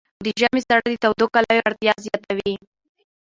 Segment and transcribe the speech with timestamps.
[0.25, 2.53] د ژمي ساړه د تودو کالیو اړتیا زیاتوي.